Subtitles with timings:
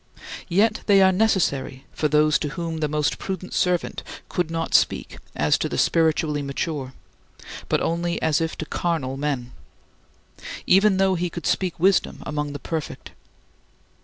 [0.49, 5.19] Yet they are necessary for those to whom thy most prudent servant could not speak
[5.35, 6.93] as to the spiritually mature,
[7.69, 9.51] but only as if to carnal men
[10.65, 13.11] even though he could speak wisdom among the perfect.